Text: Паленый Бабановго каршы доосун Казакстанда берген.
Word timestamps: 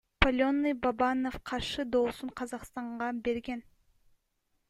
Паленый 0.25 0.73
Бабановго 0.85 1.41
каршы 1.49 1.85
доосун 1.95 2.33
Казакстанда 2.41 3.13
берген. 3.27 3.61